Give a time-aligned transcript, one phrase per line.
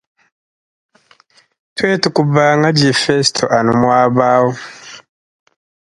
[1.75, 4.53] Twetu kubanga difesto anu mwaba awu.